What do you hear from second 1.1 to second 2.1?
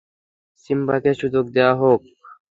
সুযোগ দেওয়া হোক!